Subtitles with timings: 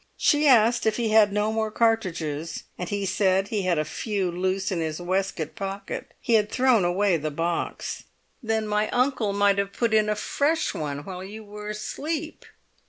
[0.17, 4.31] She asked if he had no more cartridges, and he said he had a few
[4.31, 8.05] loose in his waistcoat pocket; he had thrown away the box.
[8.41, 12.47] "Then my uncle might have put in a fresh one while you were asleep."